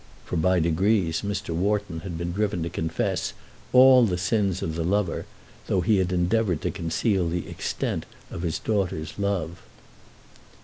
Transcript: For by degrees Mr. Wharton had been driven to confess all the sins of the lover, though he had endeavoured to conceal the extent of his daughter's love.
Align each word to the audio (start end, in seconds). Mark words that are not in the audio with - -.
For 0.25 0.35
by 0.35 0.59
degrees 0.59 1.21
Mr. 1.21 1.53
Wharton 1.53 1.99
had 1.99 2.17
been 2.17 2.31
driven 2.31 2.63
to 2.63 2.71
confess 2.71 3.33
all 3.71 4.03
the 4.03 4.17
sins 4.17 4.63
of 4.63 4.73
the 4.73 4.83
lover, 4.83 5.27
though 5.67 5.81
he 5.81 5.97
had 5.97 6.11
endeavoured 6.11 6.61
to 6.63 6.71
conceal 6.71 7.29
the 7.29 7.47
extent 7.47 8.07
of 8.31 8.41
his 8.41 8.57
daughter's 8.57 9.19
love. 9.19 9.61